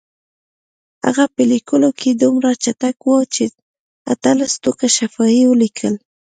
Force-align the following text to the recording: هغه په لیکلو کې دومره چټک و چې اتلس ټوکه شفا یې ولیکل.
هغه 1.05 1.25
په 1.33 1.41
لیکلو 1.51 1.89
کې 1.99 2.09
دومره 2.21 2.49
چټک 2.63 2.97
و 3.09 3.15
چې 3.33 3.43
اتلس 4.13 4.51
ټوکه 4.63 4.87
شفا 4.95 5.25
یې 5.37 5.45
ولیکل. 5.49 5.95